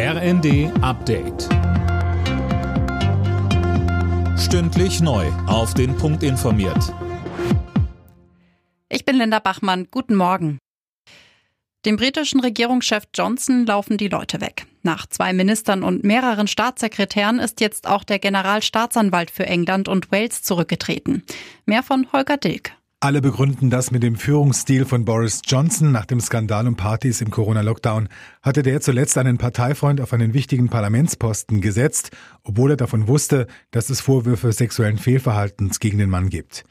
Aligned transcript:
RND 0.00 0.70
Update. 0.80 1.48
Stündlich 4.38 5.00
neu. 5.00 5.26
Auf 5.48 5.74
den 5.74 5.96
Punkt 5.96 6.22
informiert. 6.22 6.94
Ich 8.88 9.04
bin 9.04 9.16
Linda 9.16 9.40
Bachmann. 9.40 9.88
Guten 9.90 10.14
Morgen. 10.14 10.58
Dem 11.84 11.96
britischen 11.96 12.38
Regierungschef 12.38 13.08
Johnson 13.12 13.66
laufen 13.66 13.96
die 13.96 14.06
Leute 14.06 14.40
weg. 14.40 14.66
Nach 14.84 15.04
zwei 15.08 15.32
Ministern 15.32 15.82
und 15.82 16.04
mehreren 16.04 16.46
Staatssekretären 16.46 17.40
ist 17.40 17.60
jetzt 17.60 17.88
auch 17.88 18.04
der 18.04 18.20
Generalstaatsanwalt 18.20 19.32
für 19.32 19.46
England 19.46 19.88
und 19.88 20.12
Wales 20.12 20.44
zurückgetreten. 20.44 21.24
Mehr 21.66 21.82
von 21.82 22.06
Holger 22.12 22.36
Dilk. 22.36 22.77
Alle 23.00 23.20
begründen 23.20 23.70
das 23.70 23.92
mit 23.92 24.02
dem 24.02 24.16
Führungsstil 24.16 24.84
von 24.84 25.04
Boris 25.04 25.42
Johnson 25.46 25.92
nach 25.92 26.04
dem 26.04 26.18
Skandal 26.18 26.66
um 26.66 26.74
Partys 26.74 27.20
im 27.20 27.30
Corona-Lockdown. 27.30 28.08
Hatte 28.42 28.64
der 28.64 28.80
zuletzt 28.80 29.16
einen 29.18 29.38
Parteifreund 29.38 30.00
auf 30.00 30.12
einen 30.12 30.34
wichtigen 30.34 30.68
Parlamentsposten 30.68 31.60
gesetzt, 31.60 32.10
obwohl 32.42 32.72
er 32.72 32.76
davon 32.76 33.06
wusste, 33.06 33.46
dass 33.70 33.88
es 33.88 34.00
Vorwürfe 34.00 34.50
sexuellen 34.50 34.98
Fehlverhaltens 34.98 35.78
gegen 35.78 35.98
den 35.98 36.10
Mann 36.10 36.28
gibt. 36.28 36.64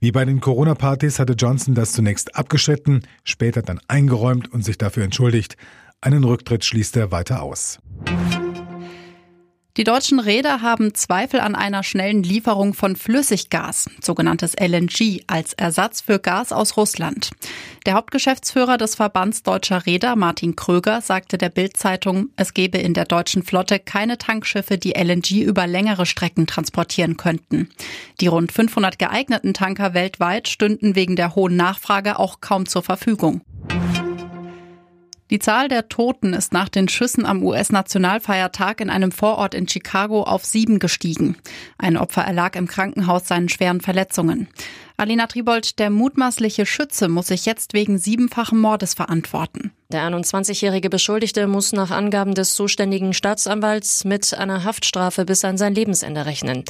Wie 0.00 0.10
bei 0.10 0.24
den 0.24 0.40
Corona-Partys 0.40 1.20
hatte 1.20 1.34
Johnson 1.34 1.76
das 1.76 1.92
zunächst 1.92 2.34
abgestritten, 2.34 3.02
später 3.22 3.62
dann 3.62 3.78
eingeräumt 3.86 4.52
und 4.52 4.64
sich 4.64 4.78
dafür 4.78 5.04
entschuldigt. 5.04 5.56
Einen 6.00 6.24
Rücktritt 6.24 6.64
schließt 6.64 6.96
er 6.96 7.12
weiter 7.12 7.40
aus. 7.40 7.78
Die 9.78 9.84
deutschen 9.84 10.18
Räder 10.18 10.60
haben 10.60 10.92
Zweifel 10.92 11.38
an 11.38 11.54
einer 11.54 11.84
schnellen 11.84 12.24
Lieferung 12.24 12.74
von 12.74 12.96
Flüssiggas, 12.96 13.88
sogenanntes 14.00 14.54
LNG, 14.58 15.22
als 15.28 15.52
Ersatz 15.52 16.00
für 16.00 16.18
Gas 16.18 16.50
aus 16.50 16.76
Russland. 16.76 17.30
Der 17.86 17.94
Hauptgeschäftsführer 17.94 18.76
des 18.76 18.96
Verbands 18.96 19.44
deutscher 19.44 19.86
Räder, 19.86 20.16
Martin 20.16 20.56
Kröger, 20.56 21.00
sagte 21.00 21.38
der 21.38 21.50
Bild-Zeitung, 21.50 22.30
es 22.34 22.54
gebe 22.54 22.78
in 22.78 22.92
der 22.92 23.04
deutschen 23.04 23.44
Flotte 23.44 23.78
keine 23.78 24.18
Tankschiffe, 24.18 24.78
die 24.78 24.94
LNG 24.98 25.44
über 25.44 25.68
längere 25.68 26.06
Strecken 26.06 26.48
transportieren 26.48 27.16
könnten. 27.16 27.70
Die 28.20 28.26
rund 28.26 28.50
500 28.50 28.98
geeigneten 28.98 29.54
Tanker 29.54 29.94
weltweit 29.94 30.48
stünden 30.48 30.96
wegen 30.96 31.14
der 31.14 31.36
hohen 31.36 31.54
Nachfrage 31.54 32.18
auch 32.18 32.40
kaum 32.40 32.66
zur 32.66 32.82
Verfügung. 32.82 33.42
Die 35.30 35.38
Zahl 35.38 35.68
der 35.68 35.88
Toten 35.88 36.32
ist 36.32 36.52
nach 36.54 36.70
den 36.70 36.88
Schüssen 36.88 37.26
am 37.26 37.42
US-Nationalfeiertag 37.42 38.80
in 38.80 38.88
einem 38.88 39.12
Vorort 39.12 39.54
in 39.54 39.68
Chicago 39.68 40.22
auf 40.22 40.44
sieben 40.44 40.78
gestiegen. 40.78 41.36
Ein 41.76 41.98
Opfer 41.98 42.22
erlag 42.22 42.56
im 42.56 42.66
Krankenhaus 42.66 43.28
seinen 43.28 43.50
schweren 43.50 43.82
Verletzungen. 43.82 44.48
Alina 44.96 45.26
Tribold, 45.26 45.78
der 45.78 45.90
mutmaßliche 45.90 46.64
Schütze 46.64 47.08
muss 47.08 47.26
sich 47.26 47.44
jetzt 47.44 47.74
wegen 47.74 47.98
siebenfachen 47.98 48.58
Mordes 48.58 48.94
verantworten. 48.94 49.72
Der 49.90 50.02
21-jährige 50.02 50.90
Beschuldigte 50.90 51.46
muss 51.46 51.72
nach 51.72 51.90
Angaben 51.90 52.34
des 52.34 52.52
zuständigen 52.54 53.14
Staatsanwalts 53.14 54.04
mit 54.04 54.34
einer 54.34 54.62
Haftstrafe 54.62 55.24
bis 55.24 55.46
an 55.46 55.56
sein 55.56 55.74
Lebensende 55.74 56.26
rechnen. 56.26 56.64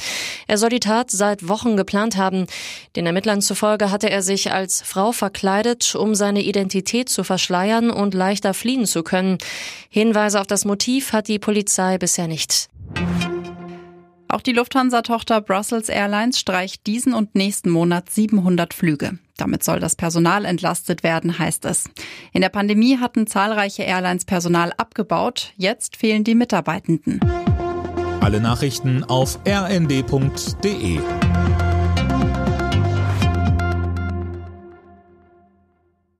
Er 0.47 0.57
soll 0.57 0.69
die 0.69 0.79
Tat 0.79 1.11
seit 1.11 1.49
Wochen 1.49 1.75
geplant 1.75 2.15
haben. 2.15 2.47
Den 2.95 3.05
Ermittlern 3.05 3.41
zufolge 3.41 3.91
hatte 3.91 4.09
er 4.09 4.21
sich 4.21 4.53
als 4.53 4.81
Frau 4.81 5.11
verkleidet, 5.11 5.95
um 5.95 6.15
seine 6.15 6.41
Identität 6.41 7.09
zu 7.09 7.25
verschleiern 7.25 7.89
und 7.91 8.13
leichter 8.13 8.53
fliehen 8.53 8.85
zu 8.85 9.03
können. 9.03 9.37
Hinweise 9.89 10.39
auf 10.39 10.47
das 10.47 10.63
Motiv 10.63 11.11
hat 11.11 11.27
die 11.27 11.39
Polizei 11.39 11.97
bisher 11.97 12.29
nicht. 12.29 12.69
Auch 14.31 14.41
die 14.41 14.53
Lufthansa-Tochter 14.53 15.41
Brussels 15.41 15.89
Airlines 15.89 16.39
streicht 16.39 16.85
diesen 16.85 17.13
und 17.13 17.33
nächsten 17.33 17.71
Monat 17.71 18.11
700 18.11 18.75
Flüge. 18.75 19.17
Damit 19.37 19.63
soll 19.63 19.79
das 19.79 19.95
Personal 19.95 20.45
entlastet 20.45 21.01
werden, 21.01 21.39
heißt 21.39 21.65
es. 21.65 21.89
In 22.31 22.41
der 22.41 22.49
Pandemie 22.49 22.99
hatten 22.99 23.25
zahlreiche 23.25 23.83
Airlines 23.83 24.25
Personal 24.25 24.71
abgebaut. 24.77 25.53
Jetzt 25.57 25.97
fehlen 25.97 26.23
die 26.23 26.35
Mitarbeitenden. 26.35 27.19
Alle 28.21 28.39
Nachrichten 28.39 29.03
auf 29.03 29.39
rnd.de 29.47 30.99